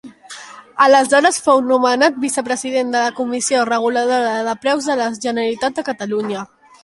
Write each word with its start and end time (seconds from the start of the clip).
Aleshores 0.85 1.35
fou 1.47 1.59
nomenat 1.67 2.17
vicepresident 2.23 2.95
de 2.95 3.03
la 3.05 3.13
Comissió 3.19 3.61
Reguladora 3.71 4.33
de 4.49 4.57
Preus 4.63 4.89
de 4.93 4.99
la 5.03 5.11
Generalitat 5.27 5.77
de 5.81 5.85
Catalunya. 5.91 6.47